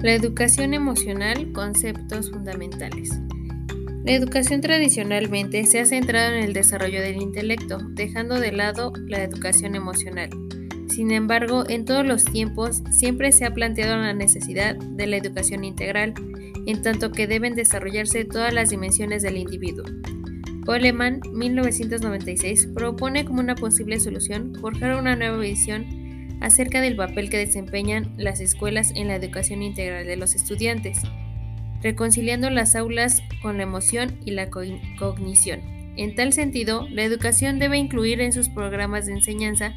[0.00, 3.10] La educación emocional, conceptos fundamentales.
[4.04, 9.24] La educación tradicionalmente se ha centrado en el desarrollo del intelecto, dejando de lado la
[9.24, 10.30] educación emocional.
[10.88, 15.64] Sin embargo, en todos los tiempos siempre se ha planteado la necesidad de la educación
[15.64, 16.14] integral,
[16.66, 19.84] en tanto que deben desarrollarse todas las dimensiones del individuo.
[20.64, 25.97] Coleman, 1996, propone como una posible solución forjar una nueva visión
[26.40, 31.02] acerca del papel que desempeñan las escuelas en la educación integral de los estudiantes,
[31.82, 35.60] reconciliando las aulas con la emoción y la cognición.
[35.96, 39.74] En tal sentido, la educación debe incluir en sus programas de enseñanza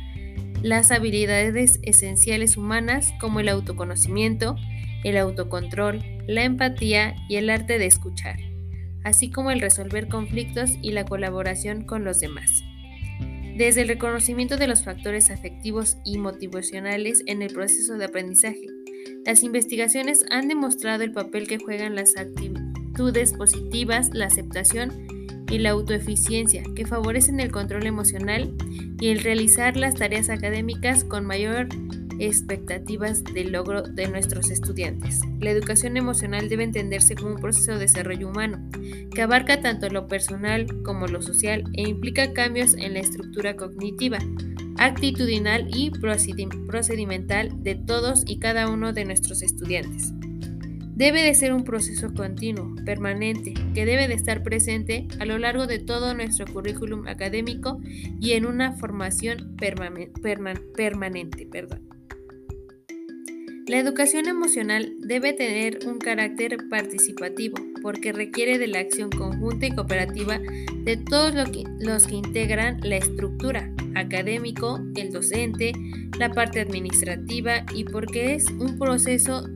[0.62, 4.56] las habilidades esenciales humanas como el autoconocimiento,
[5.04, 8.38] el autocontrol, la empatía y el arte de escuchar,
[9.04, 12.64] así como el resolver conflictos y la colaboración con los demás.
[13.56, 18.66] Desde el reconocimiento de los factores afectivos y motivacionales en el proceso de aprendizaje,
[19.26, 24.92] las investigaciones han demostrado el papel que juegan las actitudes positivas, la aceptación
[25.50, 28.56] y la autoeficiencia, que favorecen el control emocional
[29.00, 31.68] y el realizar las tareas académicas con mayor
[32.26, 35.22] expectativas de logro de nuestros estudiantes.
[35.40, 38.70] La educación emocional debe entenderse como un proceso de desarrollo humano,
[39.14, 44.20] que abarca tanto lo personal como lo social e implica cambios en la estructura cognitiva,
[44.78, 50.14] actitudinal y procedimental de todos y cada uno de nuestros estudiantes.
[50.94, 55.66] Debe de ser un proceso continuo, permanente, que debe de estar presente a lo largo
[55.66, 57.80] de todo nuestro currículum académico
[58.20, 61.48] y en una formación permanente.
[61.48, 61.91] Perdón.
[63.72, 69.72] La educación emocional debe tener un carácter participativo porque requiere de la acción conjunta y
[69.72, 70.42] cooperativa
[70.84, 71.34] de todos
[71.80, 75.72] los que integran la estructura, académico, el docente,
[76.20, 79.48] la parte administrativa y porque es un proceso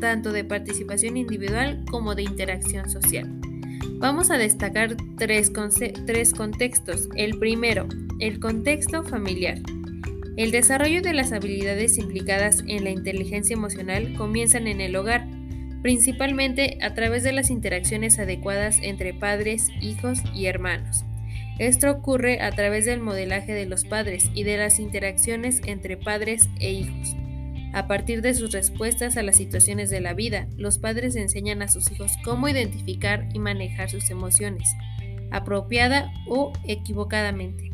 [0.00, 3.28] tanto de participación individual como de interacción social.
[3.98, 5.52] Vamos a destacar tres,
[6.06, 7.10] tres contextos.
[7.14, 7.86] El primero,
[8.20, 9.58] el contexto familiar.
[10.36, 15.26] El desarrollo de las habilidades implicadas en la inteligencia emocional comienzan en el hogar,
[15.82, 21.04] principalmente a través de las interacciones adecuadas entre padres, hijos y hermanos.
[21.58, 26.48] Esto ocurre a través del modelaje de los padres y de las interacciones entre padres
[26.58, 27.16] e hijos.
[27.72, 31.68] A partir de sus respuestas a las situaciones de la vida, los padres enseñan a
[31.68, 34.68] sus hijos cómo identificar y manejar sus emociones,
[35.30, 37.69] apropiada o equivocadamente.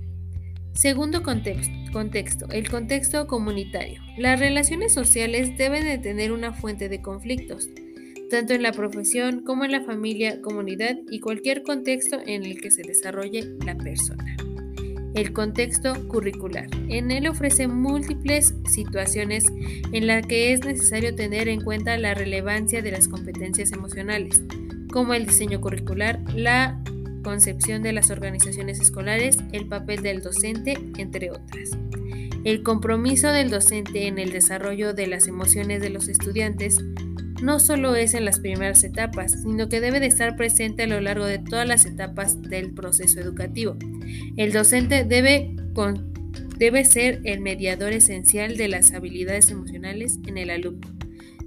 [0.76, 4.02] Segundo contexto, el contexto comunitario.
[4.18, 7.70] Las relaciones sociales deben de tener una fuente de conflictos,
[8.28, 12.70] tanto en la profesión como en la familia, comunidad y cualquier contexto en el que
[12.70, 14.36] se desarrolle la persona.
[15.14, 16.68] El contexto curricular.
[16.90, 19.44] En él ofrece múltiples situaciones
[19.92, 24.42] en las que es necesario tener en cuenta la relevancia de las competencias emocionales,
[24.92, 26.82] como el diseño curricular, la
[27.26, 31.70] concepción de las organizaciones escolares, el papel del docente, entre otras.
[32.44, 36.78] El compromiso del docente en el desarrollo de las emociones de los estudiantes
[37.42, 41.00] no solo es en las primeras etapas, sino que debe de estar presente a lo
[41.00, 43.76] largo de todas las etapas del proceso educativo.
[44.36, 45.56] El docente debe,
[46.58, 50.86] debe ser el mediador esencial de las habilidades emocionales en el alumno.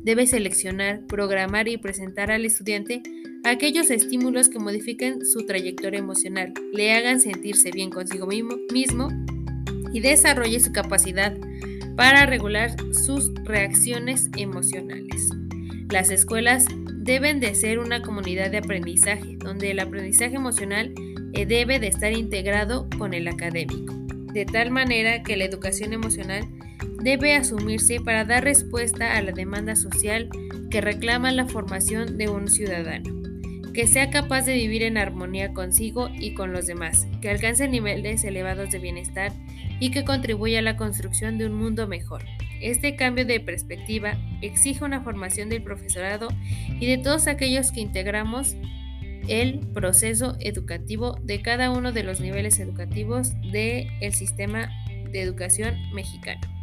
[0.04, 3.02] Debe seleccionar, programar y presentar al estudiante
[3.44, 9.10] aquellos estímulos que modifiquen su trayectoria emocional, le hagan sentirse bien consigo mismo,
[9.94, 11.36] y desarrolle su capacidad
[11.96, 15.30] para regular sus reacciones emocionales.
[15.90, 20.94] Las escuelas deben de ser una comunidad de aprendizaje, donde el aprendizaje emocional
[21.34, 23.94] eh, debe de estar integrado con el académico,
[24.34, 26.48] de tal manera que la educación emocional
[27.02, 30.30] debe asumirse para dar respuesta a la demanda social
[30.70, 33.19] que reclama la formación de un ciudadano
[33.74, 38.24] que sea capaz de vivir en armonía consigo y con los demás, que alcance niveles
[38.24, 39.32] elevados de bienestar
[39.80, 42.24] y que contribuya a la construcción de un mundo mejor.
[42.62, 46.28] Este cambio de perspectiva exige una formación del profesorado
[46.80, 48.56] y de todos aquellos que integramos
[49.28, 54.70] el proceso educativo de cada uno de los niveles educativos del sistema
[55.12, 56.59] de educación mexicano.